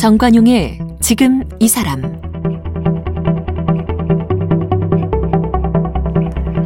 [0.00, 2.00] 정관용의 지금 이 사람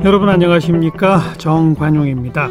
[0.04, 2.48] 여러분 안녕하십니까 정관용입니다.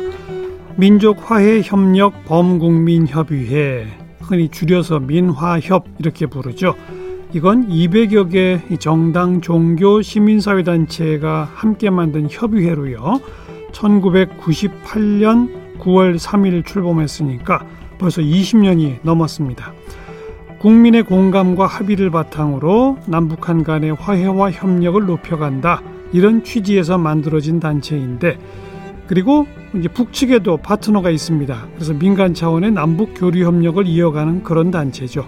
[0.75, 3.87] 민족화해협력 범국민협의회
[4.23, 6.75] 흔히 줄여서 민화협 이렇게 부르죠.
[7.31, 13.21] 이건 200여 개 정당, 종교, 시민사회단체가 함께 만든 협의회로요.
[13.71, 17.65] 1998년 9월 3일 출범했으니까
[17.97, 19.71] 벌써 20년이 넘었습니다.
[20.63, 25.81] 국민의 공감과 합의를 바탕으로 남북한 간의 화해와 협력을 높여간다.
[26.13, 28.37] 이런 취지에서 만들어진 단체인데
[29.05, 29.45] 그리고
[29.75, 31.67] 이제 북측에도 파트너가 있습니다.
[31.75, 35.25] 그래서 민간 차원의 남북 교류 협력을 이어가는 그런 단체죠.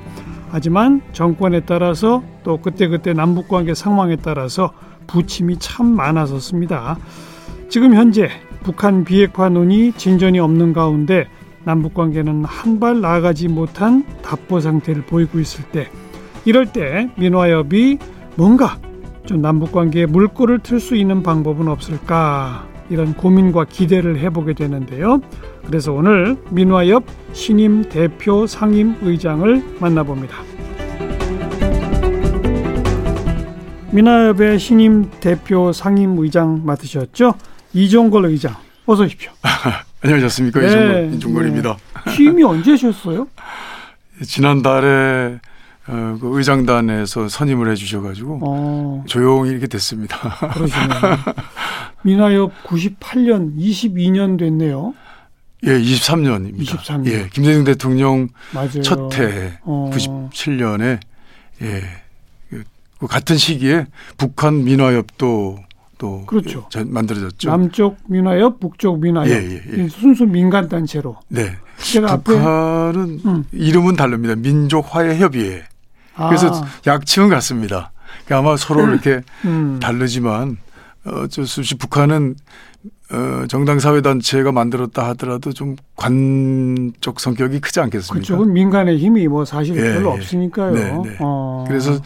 [0.51, 4.71] 하지만 정권에 따라서 또 그때그때 남북 관계 상황에 따라서
[5.05, 6.97] 부침이 참 많았었습니다.
[7.67, 8.29] 지금 현재
[8.63, 11.27] 북한 비핵화 논의 진전이 없는 가운데
[11.65, 15.87] 남북 관계는 한 발 나아가지 못한 답보 상태를 보이고 있을 때
[16.45, 17.97] 이럴 때 민화협이
[18.35, 18.77] 뭔가
[19.25, 25.19] 좀 남북 관계에 물꼬를 틀 수 있는 방법은 없을까 이런 고민과 기대를 해보게 되는데요.
[25.65, 30.35] 그래서 오늘 민화협 신임 대표 상임 의장을 만나봅니다.
[33.91, 37.33] 민화협의 신임 대표 상임 의장 맡으셨죠?
[37.73, 38.53] 이종걸 의장.
[38.85, 39.31] 어서 오십시오.
[40.05, 40.59] 안녕하셨습니까?
[40.59, 41.77] 네, 이종걸, 이종걸입니다.
[42.05, 42.15] 네.
[42.15, 43.27] 취임이 언제셨어요?
[44.23, 45.39] 지난달에
[45.87, 49.03] 어, 그 의장단에서 선임을 해주셔가지고 어.
[49.07, 50.17] 조용히 이렇게 됐습니다.
[50.53, 50.99] 그러시네요.
[52.03, 54.93] 민화협 98년, 22년 됐네요.
[55.63, 56.77] 예, 23년입니다.
[56.77, 57.07] 23년.
[57.07, 58.27] 예, 김대중 대통령
[58.83, 59.89] 첫해 어.
[59.91, 60.99] 97년에
[61.63, 61.81] 예,
[62.51, 62.63] 그,
[62.99, 65.57] 그 같은 시기에 북한 민화협도
[66.05, 66.67] 또 그렇죠.
[66.85, 67.49] 만들어졌죠.
[67.49, 69.29] 남쪽 민화협, 북쪽 민화협.
[69.29, 69.87] 예, 예, 예.
[69.87, 71.17] 순수 민간 단체로.
[71.27, 71.55] 네.
[72.23, 73.43] 북한은 음.
[73.51, 74.35] 이름은 다릅니다.
[74.35, 75.63] 민족화해협의회.
[76.15, 76.65] 그래서 아.
[76.85, 77.91] 약칭은 같습니다.
[78.25, 78.91] 그러니까 아마 서로 음.
[78.91, 79.79] 이렇게 음.
[79.81, 80.57] 다르지만
[81.05, 82.35] 어쩔 수 없이 북한은
[83.11, 88.21] 어, 정당사회단체가 만들었다 하더라도 좀 관적 성격이 크지 않겠습니까?
[88.21, 90.13] 그쪽은 민간의 힘이 뭐 사실 예, 별로 예.
[90.15, 90.71] 없으니까요.
[90.71, 91.17] 네, 네.
[91.19, 91.65] 어.
[91.67, 91.99] 그래서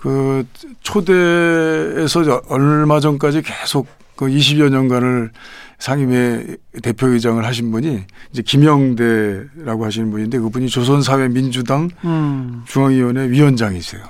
[0.00, 0.46] 그
[0.80, 5.30] 초대에서 얼마 전까지 계속 그 20여 년간을
[5.78, 8.02] 상임위 대표의장을 하신 분이
[8.32, 12.62] 이제 김영대라고 하시는 분인데 그분이 조선사회민주당 음.
[12.66, 14.02] 중앙위원회 위원장이세요.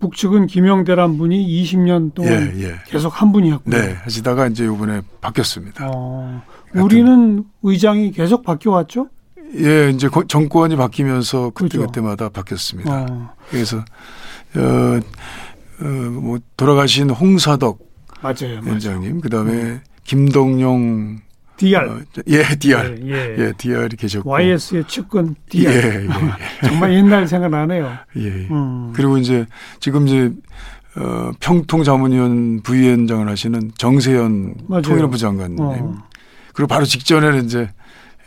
[0.00, 2.74] 북측은 김영대란 분이 20년 동안 예, 예.
[2.86, 3.74] 계속 한 분이었고요.
[3.74, 5.88] 네, 하시다가 이제 이번에 바뀌었습니다.
[5.88, 6.42] 어,
[6.74, 9.08] 우리는 의장이 계속 바뀌어왔죠?
[9.56, 11.86] 예, 이제 정권이 바뀌면서 그때 그렇죠.
[11.86, 13.06] 그때마다 바뀌었습니다.
[13.08, 13.34] 어.
[13.50, 13.82] 그래서
[14.56, 15.00] 어,
[15.80, 17.78] 어, 뭐 돌아가신 홍사덕
[18.22, 19.80] 맞아요, 위원장님, 그다음에 음.
[20.04, 21.20] 김동용
[21.56, 21.88] DR.
[21.88, 22.96] 어, 예, DR.
[23.04, 23.36] 예, 예.
[23.38, 24.28] 예, DR이 계셨고.
[24.28, 25.70] YS의 측근 DR.
[25.70, 26.04] 예, 예.
[26.04, 26.08] 예.
[26.66, 27.92] 정말 옛날 생각나네요.
[28.16, 28.28] 예.
[28.50, 28.92] 음.
[28.94, 29.46] 그리고 이제
[29.78, 30.32] 지금 이제
[30.96, 34.54] 어, 평통 자문위원 부위원장을 하시는 정세현.
[34.82, 35.58] 통일부 장관님.
[35.60, 35.94] 어.
[36.54, 37.70] 그리고 바로 직전에는 이제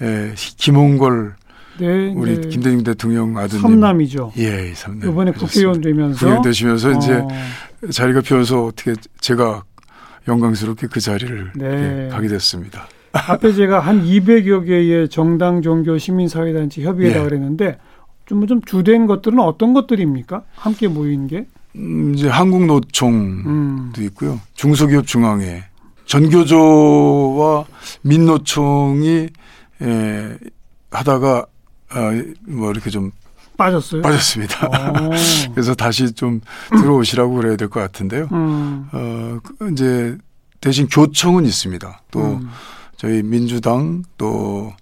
[0.01, 1.35] 예, 김홍걸
[1.79, 2.49] 네, 우리 네.
[2.49, 4.33] 김대중 대통령 아드님 삼남이죠.
[4.37, 5.09] 예, 삼남.
[5.09, 6.91] 이번에 국회의원 되면서 국회의원 되시면서 어.
[6.93, 7.23] 이제
[7.91, 9.63] 자리가 비어서 어떻게 제가
[10.27, 12.05] 영광스럽게 그 자리를 네.
[12.05, 12.87] 예, 가게 됐습니다.
[13.11, 17.29] 앞에 제가 한 200여 개의 정당, 종교, 시민사회단체 협의회라고 예.
[17.29, 17.77] 그랬는데
[18.25, 20.43] 좀, 좀 주된 것들은 어떤 것들입니까?
[20.55, 21.45] 함께 모인 게?
[21.75, 23.93] 음, 이제 한국노총도 음.
[23.99, 24.39] 있고요.
[24.55, 25.63] 중소기업 중앙회,
[26.05, 27.65] 전교조와
[28.01, 29.27] 민노총이
[29.81, 30.37] 에,
[30.91, 31.45] 하다가
[31.89, 32.11] 아,
[32.47, 33.11] 뭐 이렇게 좀
[33.57, 34.01] 빠졌어요?
[34.01, 34.67] 빠졌습니다.
[34.67, 35.09] 어.
[35.53, 38.27] 그래서 다시 좀 들어오시라고 그래야 될 것 같은데요.
[38.31, 38.87] 음.
[38.91, 40.17] 어, 그 이제
[40.61, 42.01] 대신 교청은 있습니다.
[42.11, 42.49] 또 음.
[42.97, 44.73] 저희 민주당 또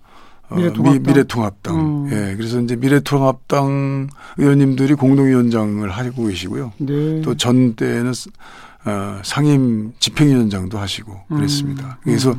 [0.50, 1.04] 어, 미래통합당.
[1.04, 2.10] 미, 래통합당 음.
[2.12, 2.36] 예.
[2.36, 6.74] 그래서 이제 미래통합당 의원님들이 공동위원장을 하고 계시고요.
[6.78, 7.22] 네.
[7.22, 8.12] 또 전 때는
[8.86, 11.38] 어, 상임 집행위원장도 하시고 음.
[11.38, 11.98] 그랬습니다.
[12.04, 12.32] 그래서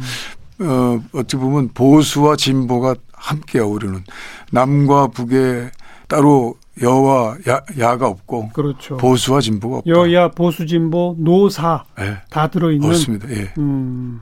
[0.61, 0.67] 음.
[0.67, 2.95] 어, 어찌 보면 보수와 진보가
[3.27, 4.05] 함께 어우르는
[4.53, 5.71] 남과 북의
[6.09, 8.97] 따로 여와 야, 야가 없고 그렇죠.
[8.99, 9.91] 보수와 진보가 없다.
[9.91, 12.17] 여야 보수 진보 노사 네.
[12.31, 13.29] 다 들어 있는 없습니다.
[13.31, 13.53] 예.
[13.59, 14.21] 음.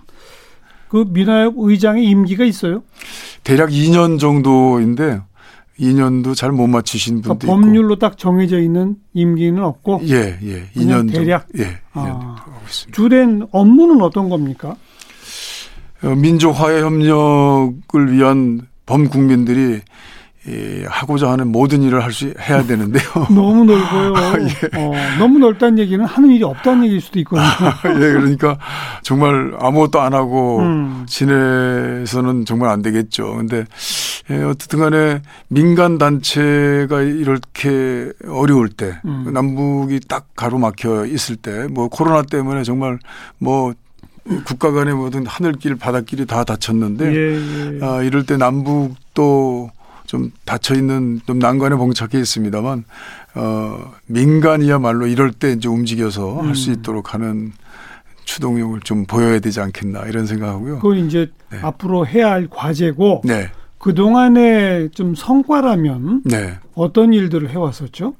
[0.89, 2.83] 그 민화협 의장의 임기가 있어요?
[3.43, 5.21] 대략 2년 정도인데
[5.79, 10.67] 2년도 잘 못 맞추신 분도 그러니까 법률로 딱 정해져 있는 임기는 없고 예, 예.
[10.77, 11.67] 2년 대략 정도, 예.
[11.93, 12.37] 2년 아.
[12.39, 12.97] 하고 있습니다.
[12.97, 14.77] 주된 업무는 어떤 겁니까?
[16.05, 19.81] 어, 민족 화해 협력을 위한 범국민들이
[20.47, 23.03] 예, 하고자 하는 모든 일을 할 수 해야 되는데요.
[23.35, 24.13] 너무 넓어요.
[24.15, 24.79] 아, 예.
[24.79, 27.47] 어, 너무 넓다는 얘기는 하는 일이 없다는 얘기일 수도 있거든요.
[27.49, 28.59] 아, 예, 그러니까
[29.03, 31.07] 정말 아무것도 안 하고 음.
[31.09, 33.37] 지내서는 정말 안 되겠죠.
[33.37, 33.65] 근데
[34.31, 39.31] 예, 어떻든 간에 민간 단체가 이렇게 어려울 때 음.
[39.33, 42.99] 남북이 딱 가로막혀 있을 때 뭐 코로나 때문에 정말
[43.39, 43.73] 뭐
[44.45, 47.85] 국가 간의 모든 하늘길 바닷길이 다 닫혔는데 예, 예.
[47.85, 49.71] 아, 이럴 때 남북도
[50.07, 52.85] 좀 닫혀 있는 좀 난관에 봉착해 있습니다만
[53.35, 56.49] 어 민간이야말로 이럴 때 이제 움직여서 음.
[56.49, 57.53] 할수 있도록 하는
[58.25, 60.77] 추동력을 좀 보여야 되지 않겠나 이런 생각하고요.
[60.77, 61.59] 그건 이제 네.
[61.63, 63.51] 앞으로 해야 할 과제고 네.
[63.79, 66.59] 그 동안에 좀 성과라면 네.
[66.75, 68.15] 어떤 일들을 해왔었죠?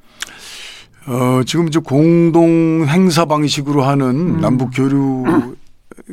[1.07, 4.41] 어, 지금 이제 공동 행사 방식으로 하는 음.
[4.41, 5.55] 남북 교류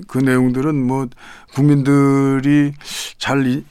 [0.07, 1.07] 그 내용들은 뭐
[1.53, 2.73] 국민들이
[3.17, 3.61] 잘 예,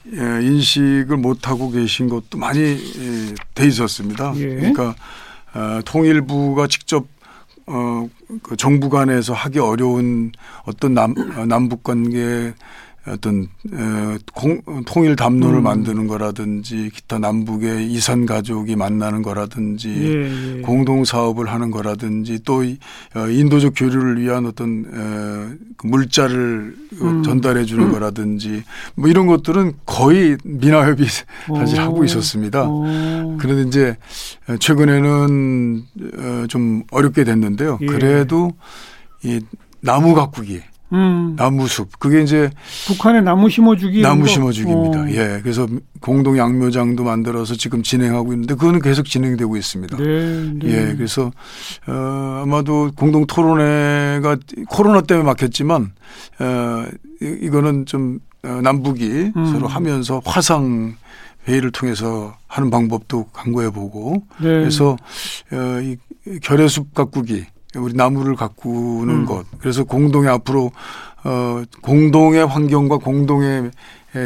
[0.41, 4.33] 인식을 못하고 계신 것도 많이 예, 돼 있었습니다.
[4.37, 4.55] 예.
[4.55, 4.95] 그러니까
[5.53, 7.05] 어, 통일부가 직접
[7.67, 8.09] 어,
[8.43, 10.31] 그 정부 간에서 하기 어려운
[10.65, 12.53] 어떤 남, 어, 남북 관계
[13.07, 13.47] 어떤
[14.33, 15.63] 공, 통일 담론을 음.
[15.63, 20.61] 만드는 거라든지 기타 남북의 이산 가족이 만나는 거라든지 예, 예.
[20.61, 22.61] 공동 사업을 하는 거라든지 또
[23.15, 24.83] 어, 인도적 교류를 위한 어떤
[25.77, 27.23] 그 물자를 음.
[27.23, 27.91] 전달해 주는 음.
[27.91, 28.63] 거라든지
[28.95, 31.03] 뭐 이런 것들은 거의 민화협이
[31.57, 31.83] 사실 오.
[31.83, 32.69] 하고 있었습니다.
[32.69, 33.37] 오.
[33.39, 33.97] 그런데 이제
[34.59, 35.83] 최근에는
[36.17, 37.79] 어, 좀 어렵게 됐는데요.
[37.81, 37.85] 예.
[37.87, 38.51] 그래도
[39.23, 39.39] 이
[39.79, 40.61] 나무 가꾸기
[40.93, 41.35] 음.
[41.37, 41.99] 나무숲.
[41.99, 42.49] 그게 이제
[42.87, 45.01] 북한의 나무 심어주기 나무 심어주기입니다.
[45.01, 45.09] 어.
[45.09, 45.39] 예.
[45.41, 45.67] 그래서
[45.99, 49.97] 공동 양묘장도 만들어서 지금 진행하고 있는데 그거는 계속 진행되고 있습니다.
[49.97, 50.67] 네, 네.
[50.89, 50.95] 예.
[50.95, 51.31] 그래서
[51.87, 54.37] 어 아마도 공동 토론회가
[54.69, 55.91] 코로나 때문에 막혔지만
[56.39, 56.85] 어
[57.21, 59.45] 이거는 좀 어, 남북이 음.
[59.53, 60.95] 서로 하면서 화상
[61.47, 64.47] 회의를 통해서 하는 방법도 강구해 보고 네.
[64.49, 64.97] 그래서
[65.51, 65.97] 어 이
[66.43, 67.45] 결의숲 가꾸기
[67.77, 69.25] 우리 나무를 가꾸는 음.
[69.25, 69.45] 것.
[69.59, 70.71] 그래서 공동의 앞으로
[71.23, 73.71] 어 공동의 환경과 공동의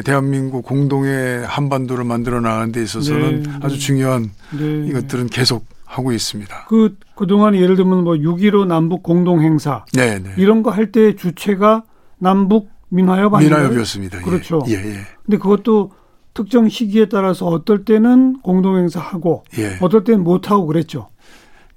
[0.03, 3.49] 대한민국 공동의 한반도를 만들어 나가는 데 있어서는 네.
[3.61, 4.87] 아주 중요한 네.
[4.87, 6.65] 이것들은 계속 하고 있습니다.
[6.67, 10.31] 그 그동안 예를 들면 뭐 6.15 남북 공동 행사 네, 네.
[10.37, 11.83] 이런 거 할 때 주체가
[12.17, 13.59] 남북 민화협 아닌가요?
[13.59, 14.17] 민화협이었습니다.
[14.19, 14.21] 예.
[14.21, 14.61] 그렇죠.
[14.67, 14.95] 예, 예.
[15.25, 15.91] 근데 그것도
[16.33, 19.77] 특정 시기에 따라서 어떨 때는 공동 행사하고 예.
[19.81, 21.09] 어떨 때는 못 하고 그랬죠.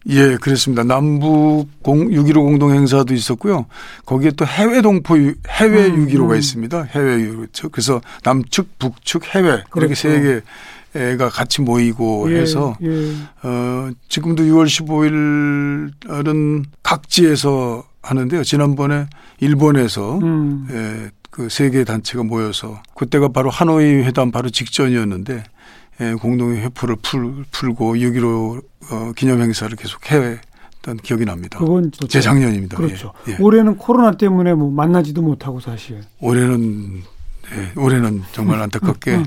[0.07, 0.85] 예, 그렇습니다.
[0.85, 3.67] 남북 공, 6.15 공동 행사도 있었고요.
[4.07, 6.39] 거기에 또 해외 동포, 해외 음, 6.15가 음.
[6.39, 6.83] 있습니다.
[6.85, 7.73] 해외 6.15.
[7.73, 9.63] 그래서 남측, 북측, 해외.
[9.71, 9.81] 그렇죠.
[9.81, 10.43] 이렇게 세
[10.95, 13.13] 개가 같이 모이고 예, 해서, 예.
[13.43, 18.43] 어, 지금도 6월 15일은 각지에서 하는데요.
[18.45, 19.07] 지난번에
[19.41, 20.67] 일본에서 음.
[20.71, 25.45] 예, 그 세 개 단체가 모여서 그때가 바로 하노이 회담 바로 직전이었는데
[26.01, 31.59] 예, 공동의 회포를 풀, 풀고 6.15 어, 기념 행사를 계속 해왔던 기억이 납니다.
[31.59, 32.77] 그건 재작년입니다.
[32.77, 33.13] 그렇죠.
[33.29, 33.37] 예, 예.
[33.41, 36.01] 올해는 코로나 때문에 뭐 만나지도 못하고 사실.
[36.21, 37.03] 올해는
[37.51, 39.25] 예, 올해는 정말 안타깝게 음,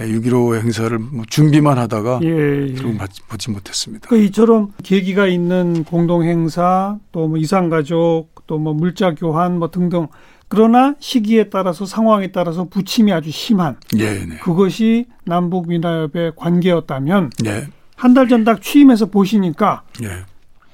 [0.00, 0.20] 음.
[0.20, 2.74] 6.15 예, 행사를 뭐 준비만 하다가 예, 예.
[2.74, 4.08] 결국 보지 못했습니다.
[4.08, 10.06] 그 이처럼 계기가 있는 공동 행사 또 뭐 이산가족 또 뭐 물자 교환 뭐 등등
[10.52, 14.36] 그러나 시기에 따라서 상황에 따라서 부침이 아주 심한 예, 네.
[14.42, 17.68] 그것이 남북 민화협의 관계였다면 네.
[17.96, 20.08] 한달 전 딱 취임해서 보시니까 네.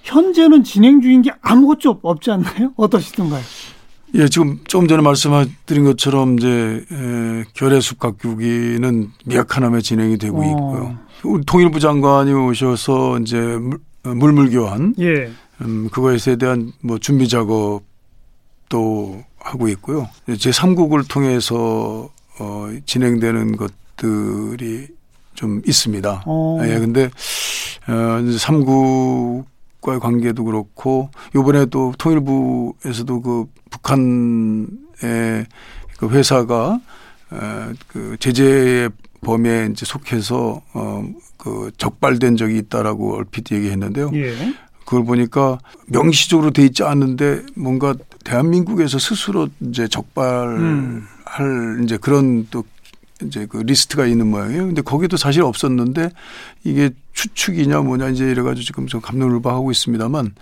[0.03, 2.73] 현재는 진행 중인 게 아무것도 없지 않나요?
[2.77, 3.41] 어떠시던가요?
[4.15, 10.45] 예, 지금 조금 전에 말씀드린 것처럼 이제 에, 결의숲 가꾸기는 미약한함에 진행이 되고 어.
[11.23, 11.43] 있고요.
[11.47, 15.31] 통일부 장관이 오셔서 이제 물, 물물 교환, 예.
[15.61, 17.83] 음, 그거에 대한 뭐 준비 작업도
[19.41, 20.09] 하고 있고요.
[20.39, 24.89] 제 3국을 통해서 어, 진행되는 것들이
[25.35, 26.25] 좀 있습니다.
[26.27, 26.59] 어.
[26.63, 27.05] 예, 근데
[27.87, 35.47] 어, 3국과의 관계도 그렇고 요번에 또 통일부에서도 그 북한의
[35.97, 36.81] 그 회사가
[37.31, 38.91] 어, 그 제재의
[39.21, 41.05] 범위에 이제 속해서 어,
[41.37, 44.11] 그 적발된 적이 있다라고 얼핏 얘기했는데요.
[44.15, 44.35] 예.
[44.85, 47.95] 그걸 보니까 명시적으로 돼 있지 않은데 뭔가
[48.29, 51.81] 대한민국에서 스스로 이제 적발할 음.
[51.83, 52.63] 이제 그런 또
[53.23, 54.67] 이제 그 리스트가 있는 모양이에요.
[54.67, 56.11] 근데 거기도 사실 없었는데
[56.63, 60.35] 이게 추측이냐 뭐냐 이제 이래가지고 지금 좀 감론을박하고 있습니다만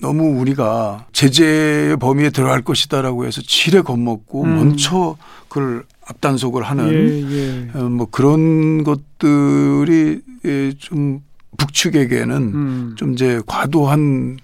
[0.00, 4.56] 너무 우리가 제재의 범위에 들어갈 것이다라고 해서 지레 겁먹고 음.
[4.56, 5.16] 먼저
[5.48, 7.78] 그걸 앞단속을 하는 예, 예.
[7.78, 10.20] 어, 뭐 그런 것들이
[10.78, 11.22] 좀
[11.56, 12.94] 북측에게는 음.
[12.96, 14.38] 좀 이제 과도한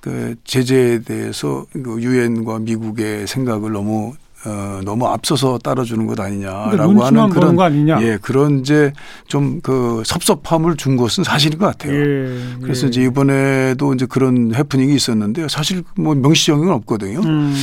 [0.00, 4.14] 그 제재에 대해서 그 유엔과 미국의 생각을 너무
[4.46, 7.56] 어, 너무 앞서서 따라주는 것 아니냐라고 하는 그런
[8.02, 8.92] 예 그런 이제
[9.28, 11.94] 좀 그 섭섭함을 준 것은 사실인 것 같아요.
[11.94, 12.88] 예, 그래서 예.
[12.88, 15.48] 이제 이번에도 이제 그런 해프닝이 있었는데요.
[15.48, 17.20] 사실 뭐 명시적인 건 없거든요.
[17.20, 17.54] 음.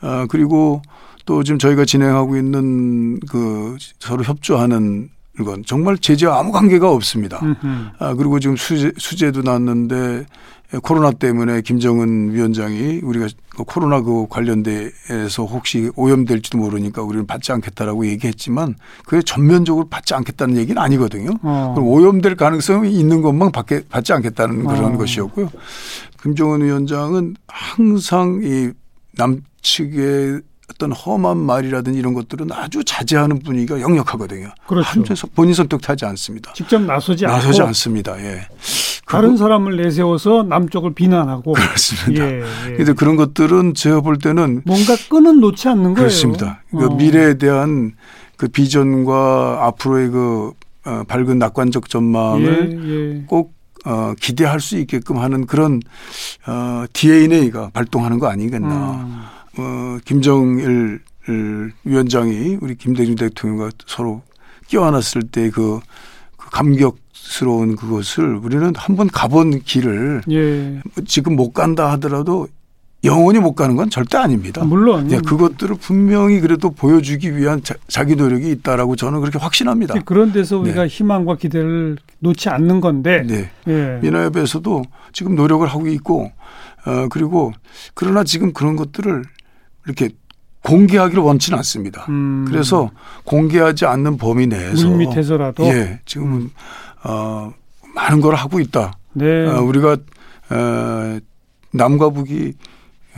[0.00, 0.80] 아 그리고
[1.26, 5.10] 또 지금 저희가 진행하고 있는 그 서로 협조하는
[5.44, 7.40] 건 정말 제재와 아무 관계가 없습니다.
[7.98, 10.24] 아, 그리고 지금 수재, 수재도 났는데
[10.82, 18.06] 코로나 때문에 김정은 위원장이 우리가 그 코로나 그 관련돼서 혹시 오염될지도 모르니까 우리는 받지 않겠다라고
[18.06, 18.74] 얘기했지만
[19.06, 21.30] 그게 전면적으로 받지 않겠다는 얘기는 아니거든요.
[21.42, 21.72] 어.
[21.74, 24.98] 그럼 오염될 가능성이 있는 것만 받게, 받지 않겠다는 그런 어.
[24.98, 25.50] 것이었고요.
[26.22, 28.70] 김정은 위원장은 항상 이
[29.12, 34.50] 남측의 어떤 험한 말이라든지 이런 것들은 아주 자제하는 분위기가 역력하거든요.
[34.66, 35.28] 그렇죠.
[35.28, 36.52] 본인 선택하지 않습니다.
[36.54, 38.20] 직접 나서지 나서지 않습니다.
[38.20, 38.48] 예.
[39.06, 42.24] 다른 사람을 내세워서 남쪽을 비난하고 그렇습니다.
[42.24, 42.72] 예, 예.
[42.72, 45.94] 그래서 그런 것들은 제가 볼 때는 뭔가 끈은 놓지 않는 거예요.
[45.94, 46.62] 그렇습니다.
[46.70, 46.90] 그 어.
[46.90, 47.92] 미래에 대한
[48.36, 50.52] 그 비전과 앞으로의 그
[50.84, 53.24] 어, 밝은 낙관적 전망을 예, 예.
[53.26, 55.80] 꼭 어, 기대할 수 있게끔 하는 그런
[56.46, 59.06] 어, DNA가 발동하는 거 아니겠나.
[59.06, 59.22] 음.
[59.58, 61.00] 어, 김정일
[61.84, 64.22] 위원장이 우리 김대중 대통령과 서로
[64.68, 65.80] 껴안았을 때그
[66.36, 70.80] 그 감격 스러운 그것을 우리는 한번 가본 길을 예.
[71.06, 72.48] 지금 못 간다 하더라도
[73.04, 74.64] 영원히 못 가는 건 절대 아닙니다.
[74.64, 75.10] 물론.
[75.10, 79.94] 예, 그것들을 분명히 그래도 보여주기 위한 자, 기 노력이 있다라고 저는 그렇게 확신합니다.
[80.04, 80.88] 그런 데서 우리가 네.
[80.88, 83.22] 희망과 기대를 놓지 않는 건데.
[83.26, 83.50] 네.
[83.68, 83.98] 예.
[84.02, 86.32] 민화협에서도 지금 노력을 하고 있고,
[86.84, 87.52] 어, 그리고
[87.94, 89.22] 그러나 지금 그런 것들을
[89.86, 90.10] 이렇게
[90.64, 92.06] 공개하기를 원치는 않습니다.
[92.08, 92.44] 음.
[92.48, 92.90] 그래서
[93.24, 96.50] 공개하지 않는 범위 내에서 밑에서라도 예, 지금은
[97.08, 97.52] 어
[97.94, 98.92] 많은 걸 하고 있다.
[99.12, 99.46] 네.
[99.46, 99.96] 어, 우리가
[100.50, 101.18] 어
[101.72, 102.52] 남과 북이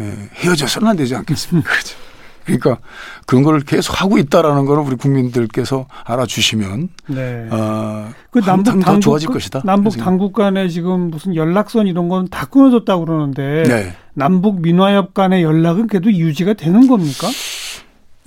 [0.01, 1.69] 예, 헤어져서는 안 되지 않겠습니까?
[1.71, 1.97] 그렇죠.
[2.45, 2.79] 그러니까
[3.27, 7.47] 그런 걸 계속 하고 있다라는 거를 우리 국민들께서 알아주시면 네.
[7.51, 9.61] 어, 그 남북 당국, 좋아질 것이다.
[9.67, 13.93] 남북 당국 간에 지금 무슨 연락선 이런 건 다 끊어졌다고 그러는데 네.
[14.15, 17.27] 남북 민화협 간의 연락은 그래도 유지가 되는 겁니까?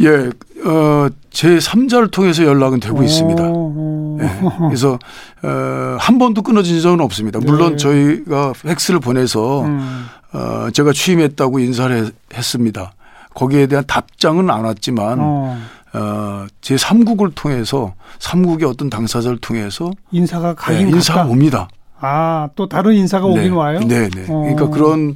[0.01, 0.29] 예,
[0.67, 3.43] 어, 제 3자를 통해서 연락은 되고 오, 있습니다.
[3.43, 4.99] 네, 그래서
[5.43, 7.39] 어, 한 번도 끊어진 적은 없습니다.
[7.39, 7.77] 물론 네.
[7.77, 10.05] 저희가 팩스를 보내서 음.
[10.33, 12.93] 어, 제가 취임했다고 인사를 했습니다.
[13.33, 15.57] 거기에 대한 답장은 안 왔지만 어.
[15.93, 21.31] 어, 제 3국을 통해서 3국의 어떤 당사자를 통해서 인사가 가긴 네, 인사가 갔다.
[21.31, 21.67] 옵니다.
[21.99, 23.33] 아, 또 다른 인사가 네.
[23.39, 23.79] 오긴 와요?
[23.85, 24.25] 네, 네.
[24.27, 24.41] 어.
[24.41, 25.15] 그러니까 그런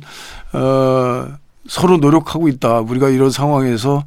[0.54, 1.27] 어
[1.67, 2.79] 서로 노력하고 있다.
[2.81, 4.03] 우리가 이런 상황에서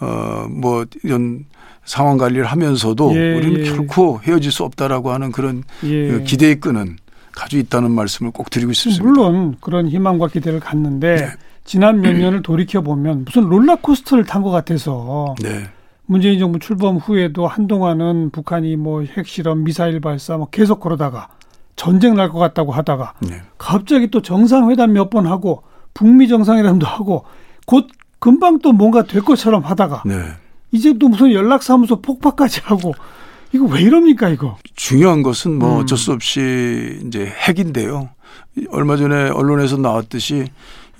[0.00, 1.44] 어뭐 이런
[1.84, 3.70] 상황 관리를 하면서도 예, 우리는 예.
[3.70, 6.08] 결코 헤어질 수 없다라고 하는 그런 예.
[6.08, 6.96] 그 기대의 끈은
[7.32, 9.04] 가지고 있다는 말씀을 꼭 드리고 싶습니다.
[9.04, 11.26] 물론 그런 희망과 기대를 갖는데 네.
[11.64, 15.64] 지난 몇 년을 돌이켜 보면 무슨 롤러코스터를 탄 것 같아서 네.
[16.06, 21.28] 문재인 정부 출범 후에도 한동안은 북한이 뭐 핵실험, 미사일 발사 뭐 계속 그러다가
[21.76, 23.40] 전쟁 날 것 같다고 하다가 네.
[23.58, 25.62] 갑자기 또 정상회담 몇 번 하고
[25.94, 27.24] 북미 정상회담도 하고
[27.66, 30.14] 곧 금방 또 뭔가 될 것처럼 하다가 네.
[30.70, 32.94] 이제 또 무슨 연락사무소 폭파까지 하고
[33.52, 34.56] 이거 왜 이럽니까 이거?
[34.74, 35.82] 중요한 것은 뭐 음.
[35.82, 38.08] 어쩔 수 없이 이제 핵인데요.
[38.70, 40.46] 얼마 전에 언론에서 나왔듯이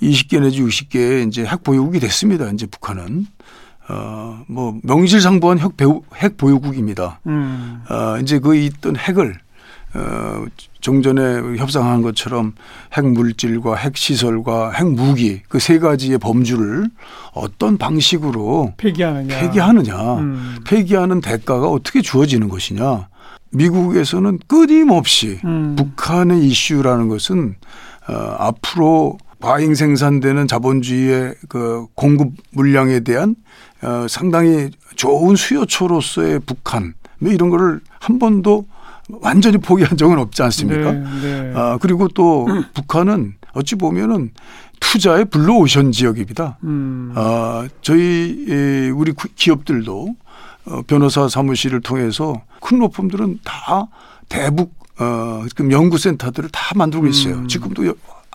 [0.01, 2.49] 20개 내지 60개 이제 핵 보유국이 됐습니다.
[2.51, 3.25] 이제 북한은.
[3.89, 7.19] 어, 뭐 명실상부한 핵, 배우, 핵 보유국입니다.
[7.27, 7.83] 음.
[7.89, 9.35] 어, 이제 그 있던 핵을
[9.95, 10.45] 어,
[10.83, 12.53] 종전에 협상한 것처럼
[12.93, 16.89] 핵 물질과 핵 시설과 핵 무기 그 세 가지의 범주를
[17.31, 20.57] 어떤 방식으로 폐기하느냐, 폐기하느냐, 음.
[20.67, 23.07] 폐기하는 대가가 어떻게 주어지는 것이냐.
[23.51, 25.77] 미국에서는 끊임없이 음.
[25.77, 27.55] 북한의 이슈라는 것은
[28.09, 33.35] 어, 앞으로 과잉 생산되는 자본주의의 그 공급 물량에 대한
[33.81, 38.65] 어, 상당히 좋은 수요처로서의 북한 뭐 이런 거를 한 번도
[39.09, 40.91] 완전히 포기한 적은 없지 않습니까?
[40.91, 41.53] 네, 네.
[41.55, 42.63] 아, 그리고 또 음.
[42.73, 44.31] 북한은 어찌 보면은
[44.79, 46.57] 투자의 블루오션 지역입니다.
[46.63, 47.13] 음.
[47.15, 50.15] 아, 저희 우리 기업들도
[50.65, 53.87] 어, 변호사 사무실을 통해서 큰 로펌들은 다
[54.29, 57.35] 대북 어, 그 연구센터들을 다 만들고 있어요.
[57.35, 57.47] 음.
[57.47, 57.83] 지금도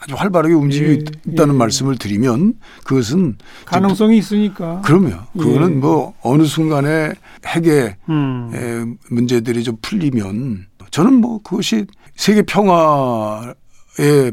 [0.00, 1.58] 아주 활발하게 움직이고 예, 있다는 예.
[1.58, 4.80] 말씀을 드리면 그것은 가능성이 있으니까.
[4.84, 5.74] 그러면 그거는 예.
[5.74, 7.12] 뭐 어느 순간에
[7.44, 8.96] 핵의 음.
[9.10, 13.54] 문제들이 좀 풀리면 저는 뭐 그것이 세계 평화의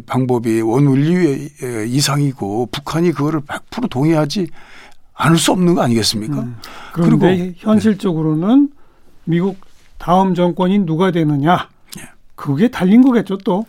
[0.05, 1.49] 방법이 원원리의
[1.87, 4.47] 이상이고 북한이 그거를 100% 동의하지
[5.15, 6.39] 않을 수 없는 거 아니겠습니까?
[6.41, 6.57] 음.
[6.93, 8.75] 그런데 그리고 현실적으로는 네.
[9.25, 9.57] 미국
[9.97, 11.69] 다음 정권이 누가 되느냐
[11.99, 12.03] 예.
[12.35, 13.65] 그게 달린 거겠죠 또.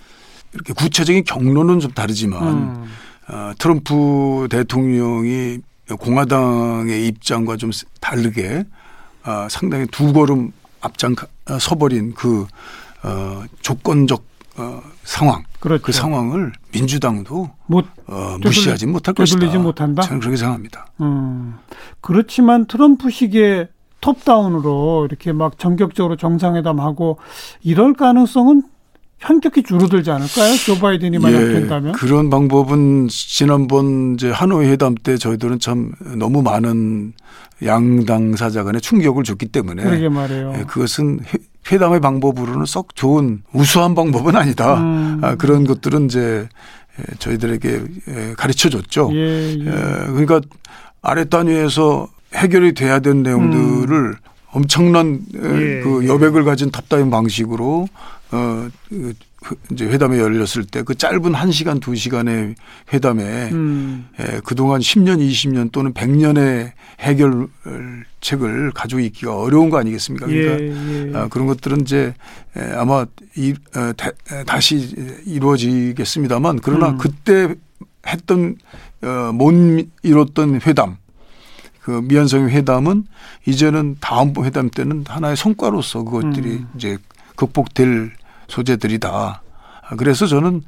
[0.56, 2.84] 이렇게 구체적인 경로는 좀 다르지만 음.
[3.28, 5.58] 어, 트럼프 대통령이
[6.00, 7.70] 공화당의 입장과 좀
[8.00, 8.64] 다르게
[9.24, 11.14] 어, 상당히 두 걸음 앞장
[11.48, 12.46] 어, 서버린 그
[13.02, 14.24] 어, 조건적
[14.56, 15.82] 어, 상황 그렇죠.
[15.82, 19.58] 그 상황을 민주당도 못 어, 무시하지 못할 것이다.
[19.58, 20.02] 못한다.
[20.02, 20.86] 저는 그렇게 생각합니다.
[21.00, 21.56] 음.
[22.00, 23.68] 그렇지만 트럼프식의
[24.00, 27.18] 톱다운으로 이렇게 막 전격적으로 정상회담하고
[27.62, 28.62] 이럴 가능성은
[29.18, 30.56] 현격히 줄어들지 않을까요?
[30.56, 31.92] 조 바이든이 만약 예, 된다면?
[31.92, 37.14] 그런 방법은 지난번 이제 하노이 회담 때 저희들은 참 너무 많은
[37.64, 40.54] 양당 사자 간에 충격을 줬기 때문에 그러게 말이에요.
[40.58, 41.20] 예, 그것은
[41.70, 44.80] 회담의 방법으로는 썩 좋은 우수한 방법은 아니다.
[44.80, 45.20] 음.
[45.22, 46.48] 아, 그런 것들은 이제
[47.18, 49.10] 저희들에게 가르쳐 줬죠.
[49.14, 49.64] 예, 예.
[49.64, 50.40] 그러니까
[51.00, 54.14] 아래 단위에서 해결이 돼야 되는 내용들을 음.
[54.52, 55.38] 엄청난 예,
[55.82, 57.88] 그 여백을 가진 탑다운 방식으로
[58.30, 59.14] 어그
[59.70, 62.54] 이제 회담에 열렸을 때 그 짧은 1시간 2시간의
[62.92, 64.08] 회담에 음.
[64.20, 70.26] 예, 그동안 10년 20년 또는 100년의 해결책을 가지고 있기가 어려운 거 아니겠습니까?
[70.26, 71.16] 그러니까 예, 예.
[71.16, 72.14] 아, 그런 것들은 이제
[72.76, 73.04] 아마
[73.36, 73.92] 이, 어,
[74.46, 74.94] 다, 시
[75.26, 76.98] 이루어지겠습니다만 그러나 음.
[76.98, 77.54] 그때
[78.06, 78.56] 했던
[79.02, 79.52] 어, 못
[80.02, 80.96] 이뤘던 회담
[81.82, 83.04] 그 미완성 회담은
[83.46, 86.68] 이제는 다음 회담 때는 하나의 성과로서 그것들이 음.
[86.76, 86.96] 이제
[87.34, 88.12] 극복될
[88.48, 89.42] 소재들이다.
[89.98, 90.62] 그래서 저는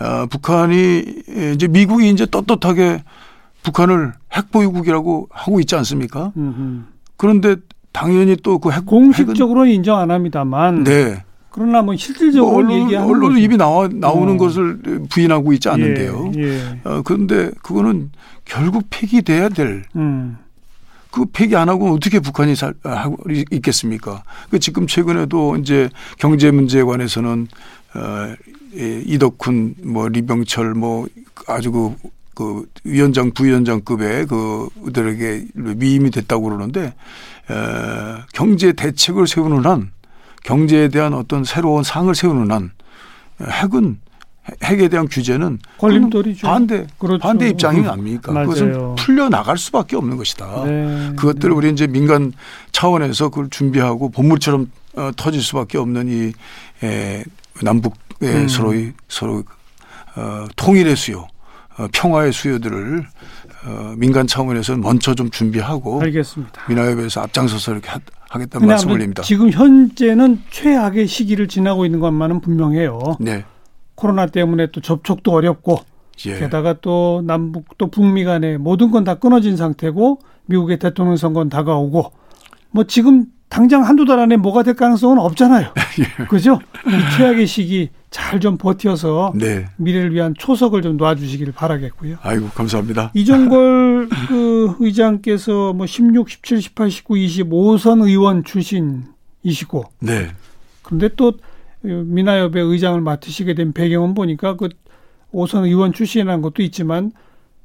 [0.00, 1.04] 어, 북한이
[1.54, 3.02] 이제 미국이 이제 떳떳하게
[3.62, 6.32] 북한을 핵보유국이라고 하고 있지 않습니까?
[6.36, 6.82] 음흠.
[7.16, 7.56] 그런데
[7.92, 10.82] 당연히 또 그 핵 공식적으로는 인정 안 합니다만.
[10.84, 11.22] 네.
[11.50, 14.36] 그러나 뭐 실질적으로 뭐 언론, 얘기하는 언론 입이 나와 나오는 어.
[14.36, 16.32] 것을 부인하고 있지 않는데요.
[16.36, 16.80] 예, 예.
[16.82, 18.10] 어, 그런데 그거는
[18.44, 20.36] 결국 폐기돼야 될 음.
[21.14, 24.24] 그 폐기 안 하고 어떻게 북한이 살, 하고 있겠습니까?
[24.50, 27.46] 그 지금 최근에도 이제 경제 문제에 관해서는
[27.94, 28.34] 어,
[28.74, 31.06] 예, 이덕훈 뭐 리병철 뭐
[31.46, 31.94] 아주 그,
[32.34, 36.94] 그 위원장 부위원장급의 그들에게 위임이 됐다고 그러는데
[37.48, 39.92] 어, 경제 대책을 세우는 한
[40.42, 42.72] 경제에 대한 어떤 새로운 상을 세우는 한
[43.40, 44.00] 핵은
[44.62, 46.46] 핵에 대한 규제는 걸림돌이죠.
[46.46, 47.22] 반대 그렇죠.
[47.22, 48.32] 반대 입장이 아닙니까?
[48.32, 48.46] 맞아요.
[48.46, 50.64] 그것은 풀려 나갈 수밖에 없는 것이다.
[50.64, 51.12] 네.
[51.16, 51.56] 그것들을 네.
[51.56, 52.32] 우리 이제 민간
[52.72, 56.32] 차원에서 그걸 준비하고 본물처럼 어, 터질 수밖에 없는 이
[56.84, 57.24] 에,
[57.62, 58.48] 남북 의 음.
[58.48, 59.42] 서로의 서로
[60.16, 61.26] 어, 통일의 수요,
[61.76, 63.04] 어, 평화의 수요들을
[63.66, 66.62] 어, 민간 차원에서 먼저 좀 준비하고 알겠습니다.
[66.68, 67.98] 민화협에서 앞장서서 이렇게 하,
[68.30, 69.22] 하겠다는 말씀을 올립니다.
[69.22, 73.16] 지금 현재는 최악의 시기를 지나고 있는 것만은 분명해요.
[73.18, 73.44] 네.
[73.94, 75.78] 코로나 때문에 또 접촉도 어렵고
[76.26, 76.38] 예.
[76.38, 82.12] 게다가 또 남북 또 북미 간에 모든 건 다 끊어진 상태고 미국의 대통령 선거는 다가오고
[82.70, 85.68] 뭐 지금 당장 한두 달 안에 뭐가 될 가능성은 없잖아요.
[86.20, 86.24] 예.
[86.26, 86.58] 그죠?
[86.86, 89.66] 이 최악의 시기 잘 좀 버텨서 네.
[89.76, 92.16] 미래를 위한 초석을 좀 놔주시기를 바라겠고요.
[92.22, 93.10] 아이고 감사합니다.
[93.14, 99.84] 이종걸 그 의장께서 뭐 16, 17, 18, 19, 20 5선 의원 출신이시고.
[100.00, 100.28] 네.
[100.82, 101.32] 그런데 또
[101.86, 104.68] 미나협의 의장을 맡으시게 된 배경은 보니까 그
[105.32, 107.12] 오선 의원 출신이라는 것도 있지만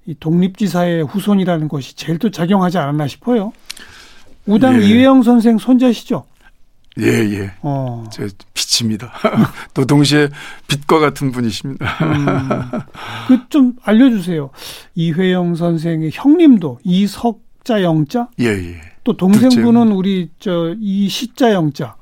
[0.06, 3.54] 이 독립지사의 후손이라는 것이 제일 또 작용하지 않았나 싶어요.
[4.46, 4.86] 우당 예.
[4.86, 6.26] 이회영 선생 손자시죠?
[7.00, 7.52] 예, 예.
[7.62, 8.06] 어.
[8.12, 9.14] 제 빛입니다.
[9.74, 10.30] 또 동시에
[10.68, 11.86] 빛과 같은 분이십니다.
[11.86, 12.80] 음.
[13.28, 14.50] 그좀 알려주세요.
[14.96, 18.30] 이회영 선생의 형님도 이석자 영자?
[18.40, 18.82] 예, 예.
[19.04, 21.96] 또 동생분은 우리 저 이시자 영자.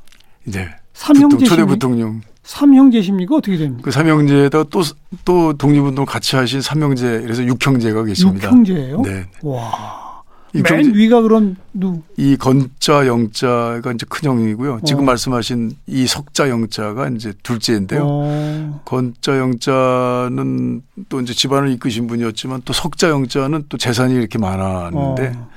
[0.45, 0.69] 네.
[0.97, 2.21] 삼형제 초대 부통령.
[2.43, 3.35] 삼형제십니까?
[3.35, 3.81] 어떻게 됩니까?
[3.83, 4.81] 그 삼형제에다 또,
[5.25, 8.47] 또 독립운동 같이 하신 삼형제, 그래서 육형제가 계십니다.
[8.47, 9.01] 육형제예요?
[9.01, 9.25] 네.
[9.43, 10.23] 와.
[10.53, 12.01] 맨 경제, 위가 그럼 누?
[12.15, 14.79] 이 건자 영자가 이제 큰 형이고요.
[14.85, 15.05] 지금 어.
[15.05, 18.01] 말씀하신 이 석자 영자가 이제 둘째인데요.
[18.03, 18.81] 어.
[18.85, 25.49] 건자 영자는 또 이제 집안을 이끄신 분이었지만 또 석자 영자는 또 재산이 이렇게 많았는데 어.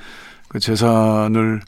[0.48, 1.60] 그 재산을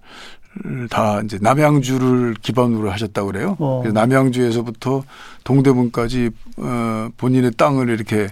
[0.90, 3.56] 다 이제 남양주를 기반으로 하셨다고 그래요.
[3.58, 3.82] 어.
[3.92, 5.04] 남양주에서부터
[5.44, 8.28] 동대문까지 어 본인의 땅을 이렇게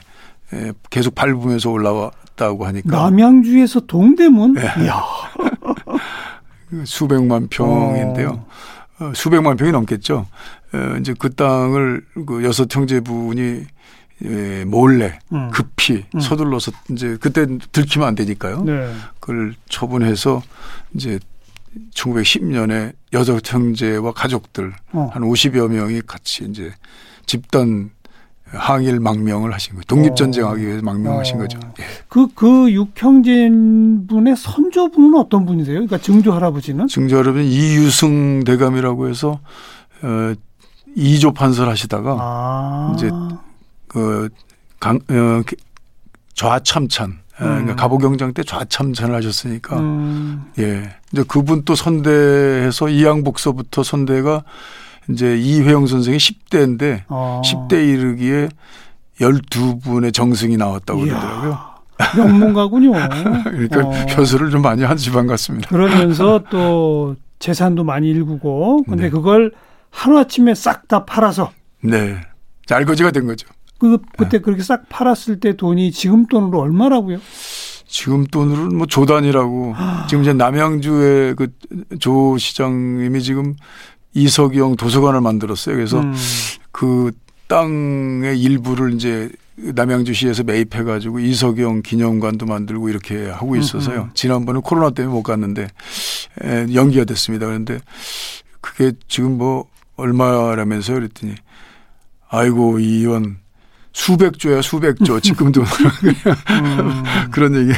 [0.90, 2.88] 계속 밟으면서 올라왔다고 하니까.
[2.88, 4.54] 남양주에서 동대문?
[4.54, 4.62] 네.
[4.83, 5.02] 이야.
[6.85, 8.28] 수백만 평인데요.
[8.98, 9.06] 어.
[9.06, 9.12] 어.
[9.14, 10.26] 수백만 평이 넘겠죠.
[10.72, 13.64] 어, 이제 그 땅을 그 여섯 형제분이
[14.22, 15.50] 예, 몰래 음.
[15.50, 16.20] 급히 음.
[16.20, 18.62] 서둘러서 이제 그때 들키면 안 되니까요.
[18.64, 18.92] 네.
[19.18, 20.42] 그걸 처분해서
[20.94, 21.18] 이제
[21.94, 25.11] 1910년에 여섯 형제와 가족들 어.
[25.12, 26.72] 한 50여 명이 같이 이제
[27.26, 27.90] 집단
[28.52, 29.83] 항일 망명을 하신 거예요.
[29.85, 31.38] 독립전쟁하기 위해서 망명하신 어.
[31.38, 31.61] 거죠.
[31.78, 31.85] 예.
[32.09, 35.74] 그, 그 육형제분의 선조분은 어떤 분이세요?
[35.74, 36.88] 그러니까 증조 할아버지는?
[36.88, 39.38] 증조 할아버지는 이유승 대감이라고 해서,
[40.02, 40.35] 어,
[40.96, 42.92] 이조 판설 하시다가, 아.
[42.96, 43.09] 이제,
[43.87, 44.28] 그,
[44.80, 45.42] 강, 어,
[46.35, 47.76] 좌참찬, 예, 그러니까 음.
[47.76, 50.44] 가보 경장 때 좌참전을 하셨으니까 음.
[50.59, 54.44] 예 이제 그분 또 선대해서 이양복서부터 선대가
[55.09, 57.40] 이제 이회영 선생이 10대인데 어.
[57.44, 58.48] 10대 이르기에
[59.20, 61.59] 12분의 정승이 나왔다고 그러더라고요.
[62.16, 62.92] 명문가군요.
[63.44, 63.92] 그러니까 어.
[64.16, 65.68] 효수를 좀 많이 한 집안 같습니다.
[65.68, 69.11] 그러면서 또 재산도 많이 일구고 근데 네.
[69.11, 69.53] 그걸
[69.90, 71.50] 하루아침에 싹 다 팔아서
[71.83, 72.20] 네.
[72.70, 73.48] 알거지가 된 거죠.
[73.81, 74.43] 그 그때 네.
[74.43, 77.19] 그렇게 싹 팔았을 때 돈이 지금 돈으로 얼마라고요?
[77.87, 80.07] 지금 돈으로는 뭐 조단이라고 아.
[80.09, 81.49] 지금 이제 남양주의 그
[81.99, 83.55] 조 시장님이 지금
[84.14, 85.77] 이석영 도서관을 만들었어요.
[85.77, 86.14] 그래서 음.
[86.73, 87.12] 그
[87.47, 94.03] 땅의 일부를 이제 남양주시에서 매입해 가지고 이석영 기념관도 만들고 이렇게 하고 있어서요.
[94.03, 94.14] 음흠.
[94.14, 95.69] 지난번에 코로나 때문에 못 갔는데
[96.75, 97.47] 연기가 됐습니다.
[97.47, 97.79] 그런데
[98.61, 99.66] 그게 지금 뭐
[99.97, 100.97] 얼마라면서요?
[100.97, 101.35] 그랬더니
[102.29, 103.38] 아이고 이 의원
[103.92, 107.03] 수백조야 수백조 지금도 음.
[107.31, 107.72] 그런 얘기.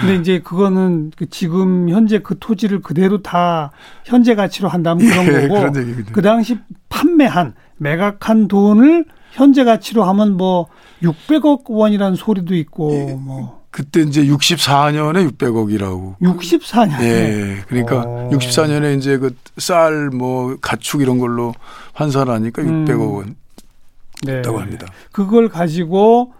[0.00, 3.72] 근데 이제 그거는 그 지금 현재 그 토지를 그대로 다
[4.04, 5.72] 현재 가치로 한다면 그런 예, 거고
[6.12, 10.68] 그 당시 판매한 매각한 돈을 현재 가치로 하면 뭐
[11.02, 13.62] 600억 원이라는 소리도 있고 예, 뭐.
[13.70, 16.18] 그때 이제 64년에 600억이라고.
[16.20, 17.00] 64년.
[17.02, 17.56] 예.
[17.66, 18.30] 그러니까 오.
[18.30, 21.54] 64년에 이제 그 쌀 뭐 가축 이런 걸로
[21.94, 23.36] 환산하니까 600억 원.
[24.22, 24.38] 네.
[24.38, 24.86] 있다고 합니다.
[25.10, 26.32] 그걸 가지고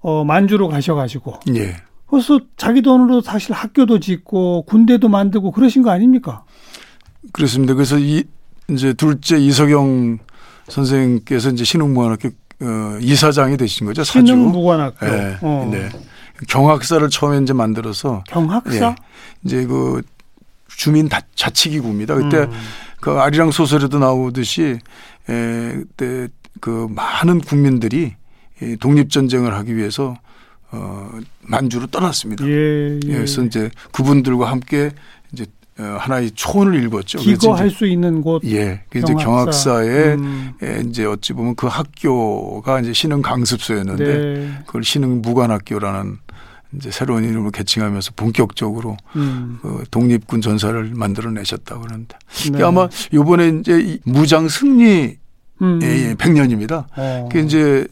[0.00, 1.40] 어 만주로 가셔가지고.
[1.56, 1.76] 예.
[2.06, 6.44] 그래서 자기 돈으로 사실 학교도 짓고 군대도 만들고 그러신 거 아닙니까?
[7.32, 7.74] 그렇습니다.
[7.74, 8.24] 그래서 이
[8.70, 10.18] 이제 둘째 이석영
[10.68, 12.28] 선생께서 이제 신흥무관학교
[12.60, 14.04] 어, 이사장이 되신 거죠.
[14.04, 14.26] 사주.
[14.26, 15.06] 신흥무관학교.
[15.06, 15.36] 네.
[15.42, 15.68] 어.
[15.72, 15.88] 네.
[16.48, 18.86] 경학사를 처음에 이제 만들어서 경학사?
[18.86, 18.94] 예.
[19.44, 20.02] 이제 그
[20.68, 22.14] 주민 자치기구입니다.
[22.14, 22.50] 그때 음.
[23.00, 24.78] 그 아리랑 소설에도 나오듯이
[25.28, 26.28] 에, 그때
[26.60, 28.14] 그 많은 국민들이
[28.80, 30.16] 독립 전쟁을 하기 위해서
[30.70, 31.10] 어
[31.42, 32.46] 만주로 떠났습니다.
[32.46, 33.12] 예, 예.
[33.14, 34.90] 그래서 이제 그분들과 함께
[35.32, 35.46] 이제
[35.78, 37.18] 어, 하나의 초원을 읽었죠.
[37.18, 38.44] 기거할 수 있는 곳.
[38.44, 38.82] 예.
[38.90, 40.54] 그 이제 경학사에 음.
[40.88, 44.58] 이제 어찌 보면 그 학교가 이제 신흥 강습소였는데 네.
[44.66, 46.18] 그걸 신흥 무관학교라는
[46.76, 49.58] 이제 새로운 이름을 개칭하면서 본격적으로 음.
[49.62, 52.16] 그 독립군 전사를 만들어내셨다고 그러는데
[52.52, 52.62] 네.
[52.62, 55.16] 아마 요번에 이제 무장 승리
[55.64, 55.80] 음.
[55.82, 56.86] 예, 100년입니다.
[56.96, 57.28] 어.
[57.32, 57.86] 그 이제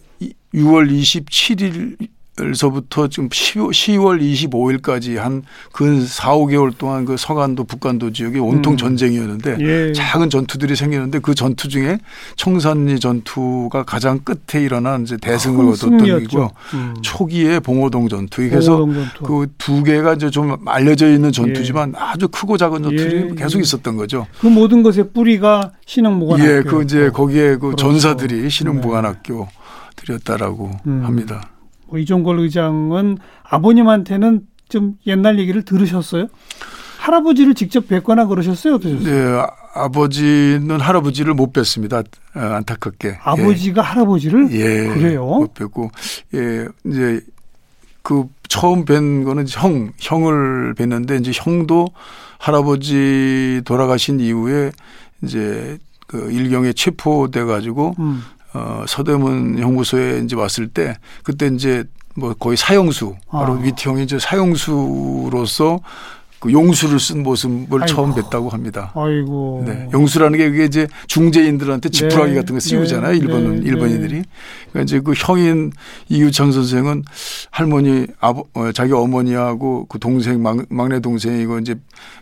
[0.55, 1.97] 6월 27일
[2.41, 5.43] 에서부터 지금 10월 25일까지 한
[5.73, 8.77] 근 4, 5개월 동안 그 서간도 북간도 지역에 온통 음.
[8.77, 9.93] 전쟁이었는데 예.
[9.93, 11.99] 작은 전투들이 생겼는데 그 전투 중에
[12.37, 16.95] 청산리 전투가 가장 끝에 일어난 이제 대승을 얻었던 일이고 음.
[17.03, 18.49] 초기에 봉오동 전투.
[18.49, 18.87] 그래서
[19.25, 22.01] 그 두 개가 이제 좀 알려져 있는 전투지만 예.
[22.01, 23.35] 아주 크고 작은 전투들이 예.
[23.35, 24.27] 계속 있었던 거죠.
[24.41, 26.51] 그 모든 것의 뿌리가 신흥무관학교.
[26.51, 27.77] 예, 그 이제 거기에 그 그렇죠.
[27.77, 29.49] 전사들이 신흥무관학교
[29.97, 31.03] 들였다라고 음.
[31.05, 31.52] 합니다.
[31.93, 36.29] 뭐 이종걸 의장은 아버님한테는 좀 옛날 얘기를 들으셨어요?
[36.97, 38.77] 할아버지를 직접 뵙거나 그러셨어요?
[38.77, 39.05] 어떠셨어요?
[39.05, 39.43] 네,
[39.75, 42.07] 아버지는 할아버지를 못 뵀습니다.
[42.35, 43.19] 어, 안타깝게.
[43.23, 43.87] 아버지가 예.
[43.87, 44.53] 할아버지를?
[44.53, 44.89] 예.
[44.95, 45.27] 그래요?
[45.27, 45.91] 못 뵙고,
[46.35, 47.21] 예, 이제
[48.01, 51.89] 그 처음 뵌 거는 형, 형을 뵀는데 이제 형도
[52.39, 54.73] 할아버지 돌아가신 이후에
[55.23, 55.77] 이제
[56.07, 58.23] 그 일경에 체포돼 가지고 음.
[58.55, 61.85] 어, 서대문 형무소에 이제 왔을 때 그때 이제
[62.15, 63.57] 뭐 거의 사형수 바로 아.
[63.57, 65.81] 위티형이 이제 사형수로서
[66.43, 67.87] 그 용수를 쓴 모습을 아이고.
[67.87, 68.91] 처음 뵀다고 합니다.
[68.97, 69.63] 아이고.
[69.65, 69.89] 네.
[69.93, 72.41] 용수라는 게 그게 이제 중재인들한테 지푸라기 네.
[72.41, 73.13] 같은 거 씌우잖아요.
[73.13, 73.19] 네.
[73.19, 73.67] 일본은 네.
[73.69, 74.23] 일본인들이.
[74.73, 75.71] 그러니까 이제 그 형인
[76.09, 77.05] 이유창 선생은
[77.53, 81.77] 할머니 아버 어, 자기 어머니하고 그 동생 막, 막내 동생이고 이제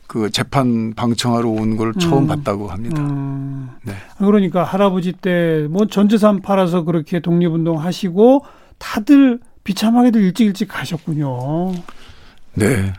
[0.07, 2.27] 그 재판 방청하러 온 걸 처음 음.
[2.27, 3.01] 봤다고 합니다.
[3.01, 3.71] 음.
[3.85, 3.95] 네.
[4.19, 8.45] 그러니까 할아버지 때 뭐 전재산 팔아서 그렇게 독립운동 하시고
[8.77, 11.73] 다들 비참하게도 일찍 일찍 가셨군요.
[12.55, 12.93] 네.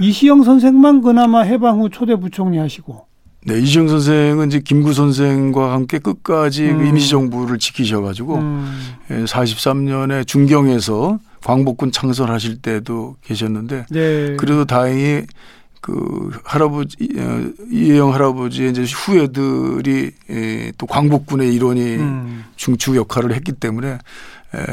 [0.00, 3.06] 이시영 선생만 그나마 해방 후 초대 부총리 하시고.
[3.44, 6.78] 네, 이시영 선생은 이제 김구 선생과 함께 끝까지 그 음.
[6.78, 8.78] 그 임시정부를 지키셔가지고 음.
[9.08, 14.36] 43년에 예, 중경에서 광복군 창설하실 때도 계셨는데 네.
[14.36, 15.22] 그래도 다행히
[15.80, 22.44] 그 할아버지 어, 이혜영 할아버지의 이제 후예들이 예, 또 광복군의 일원이 음.
[22.56, 23.98] 중추 역할을 했기 때문에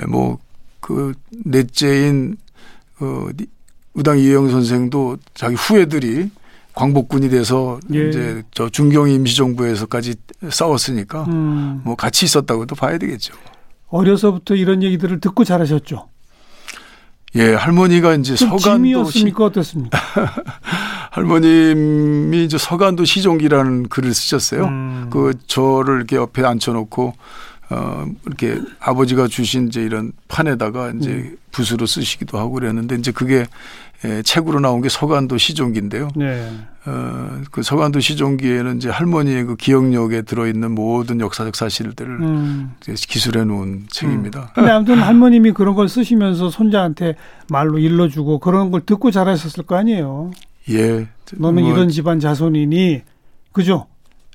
[0.09, 1.13] 뭐그
[1.45, 2.37] 넷째인
[2.99, 3.27] 어
[3.95, 6.29] 우당 이혜영 선생도 자기 후예들이
[6.73, 8.09] 광복군이 돼서 예.
[8.09, 10.15] 이제 저 중경 임시정부에서까지
[10.49, 11.81] 싸웠으니까 음.
[11.83, 13.33] 뭐 같이 있었다고도 봐야 되겠죠.
[13.87, 16.09] 어려서부터 이런 얘기들을 듣고 자라셨죠.
[17.35, 19.97] 예, 할머니가 이제 서간도 시 어떻습니까?
[21.11, 24.65] 할머님이 이제 서간도 시종기라는 글을 쓰셨어요.
[24.65, 25.09] 음.
[25.11, 27.13] 그 저를 이렇게 옆에 앉혀놓고
[27.69, 31.37] 어 이렇게 아버지가 주신 이제 이런 판에다가 이제 음.
[31.51, 33.45] 붓으로 쓰시기도 하고 그랬는데 이제 그게
[34.03, 36.09] 예, 책으로 나온 게 서간도 시종기인데요.
[36.15, 36.51] 네.
[36.85, 42.75] 어, 그 서간도 시종기에는 이제 할머니의 그 기억력에 들어있는 모든 역사적 사실들을 음.
[42.81, 44.41] 기술해 놓은 책입니다.
[44.41, 44.47] 음.
[44.53, 47.15] 근데 아무튼 할머님이 그런 걸 쓰시면서 손자한테
[47.49, 50.31] 말로 일러주고 그런 걸 듣고 자라셨을 거 아니에요.
[50.69, 51.07] 예.
[51.35, 53.01] 너는 뭐 이런 집안 자손이니
[53.51, 53.87] 그죠?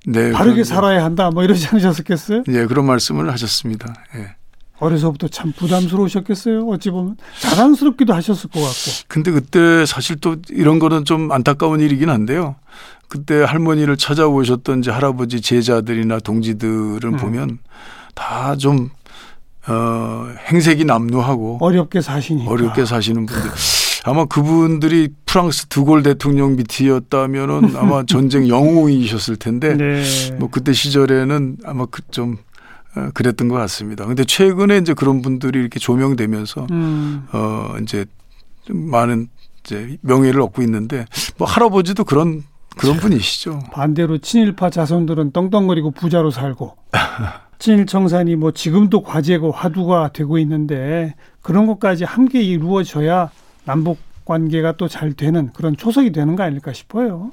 [0.06, 0.32] 네.
[0.32, 1.30] 바르게 살아야 한다.
[1.30, 2.44] 뭐 이러지 않으셨겠어요?
[2.48, 3.94] 예, 그런 말씀을 하셨습니다.
[4.16, 4.34] 예.
[4.78, 6.66] 어려서부터 참 부담스러우셨겠어요.
[6.66, 9.06] 어찌 보면 자랑스럽기도 하셨을 것 같고.
[9.08, 12.56] 근데 그때 사실 또 이런 거는 좀 안타까운 일이긴 한데요.
[13.08, 17.16] 그때 할머니를 찾아오셨던 이제 할아버지 제자들이나 동지들을 음.
[17.16, 17.58] 보면
[18.14, 18.88] 다좀
[19.68, 23.50] 어, 행색이 남루하고 어렵게 사시니까 어렵게 사시는 분들
[24.04, 30.02] 아마 그분들이 프랑스 드골 대통령 밑이었다면은 아마 전쟁 영웅이셨을 텐데 네.
[30.38, 32.38] 뭐 그때 시절에는 아마 그좀
[32.96, 34.04] 어, 그랬던 것 같습니다.
[34.06, 37.26] 근데 최근에 이제 그런 분들이 이렇게 조명되면서 음.
[37.32, 38.04] 어 이제
[38.68, 39.28] 많은
[39.64, 41.04] 이제 명예를 얻고 있는데
[41.38, 42.42] 뭐 할아버지도 그런
[42.76, 43.60] 그런 분이시죠.
[43.72, 46.76] 반대로 친일파 자손들은 떵떵거리고 부자로 살고
[47.58, 53.30] 친일 청산이 뭐 지금도 과제고 화두가 되고 있는데 그런 것까지 함께 이루어져야
[53.70, 57.30] 남북 관계가 또 잘 되는 그런 초석이 되는 거 아닐까 싶어요.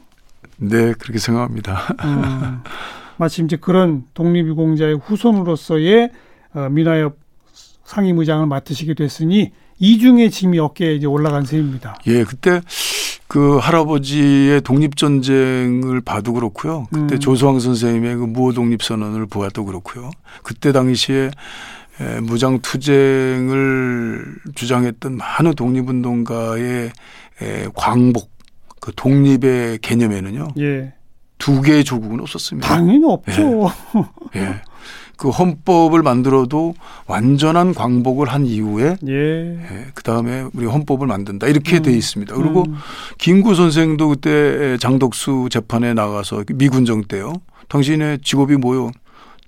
[0.58, 1.80] 네, 그렇게 생각합니다.
[2.06, 2.60] 음.
[3.18, 6.12] 마침 이제 그런 독립유공자의 후손으로서의
[6.54, 7.18] 어, 민화협
[7.86, 11.98] 상임의장을 맡으시게 됐으니 이중의 짐이 어깨에 이제 올라간 셈입니다.
[12.08, 12.62] 예, 그때
[13.28, 16.86] 그 할아버지의 독립전쟁을 봐도 그렇고요.
[16.92, 17.20] 그때 음.
[17.20, 20.12] 조수왕 선생님의 그 무호독립선언을 보아도 그렇고요.
[20.44, 21.32] 그때 당시에
[22.24, 26.92] 무장 투쟁을 주장했던 많은 독립운동가의
[27.74, 28.32] 광복,
[28.80, 30.50] 그 독립의 개념에는요.
[30.60, 30.94] 예.
[31.38, 32.68] 두 개의 조국은 없었습니다.
[32.68, 33.70] 당연히 없죠.
[34.36, 34.42] 예.
[34.42, 34.62] 예.
[35.18, 36.76] 그 헌법을 만들어도
[37.08, 39.14] 완전한 광복을 한 이후에 예.
[39.14, 39.86] 예.
[39.96, 41.82] 그 다음에 우리 헌법을 만든다 이렇게 음.
[41.82, 42.36] 돼 있습니다.
[42.36, 42.76] 그리고 음.
[43.18, 47.34] 김구 선생도 그때 장덕수 재판에 나가서 미군정 때요.
[47.68, 48.92] 당신의 직업이 뭐요?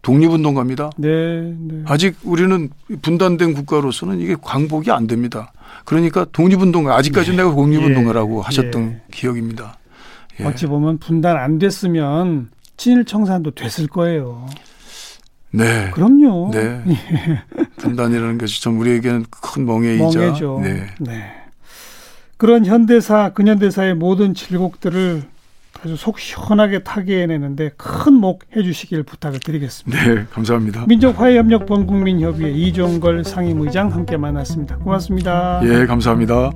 [0.01, 0.91] 독립운동가입니다.
[0.97, 1.83] 네, 네.
[1.85, 2.69] 아직 우리는
[3.01, 5.51] 분단된 국가로서는 이게 광복이 안 됩니다.
[5.85, 7.37] 그러니까 독립운동가 아직까지 네.
[7.37, 8.41] 내가 독립운동가라고 예.
[8.43, 9.01] 하셨던 예.
[9.11, 9.77] 기억입니다.
[10.39, 10.45] 예.
[10.45, 14.47] 어찌 보면 분단 안 됐으면 친일 청산도 됐을 거예요.
[15.51, 15.89] 네.
[15.91, 16.51] 그럼요.
[16.53, 16.81] 네.
[17.77, 20.19] 분단이라는 것이 좀 우리에게는 큰 멍해이자.
[20.19, 20.59] 멍해죠.
[20.63, 20.87] 네.
[20.99, 21.31] 네.
[22.37, 25.23] 그런 현대사, 근현대사의 모든 질곡들을
[25.81, 30.03] 아주 속 시원하게 타게 해내는데 큰 목 해주시길 부탁을 드리겠습니다.
[30.03, 30.85] 네, 감사합니다.
[30.87, 34.77] 민족화해협력 범국민협의회 이종걸 상임의장 함께 만났습니다.
[34.77, 35.61] 고맙습니다.
[35.63, 36.51] 예, 감사합니다.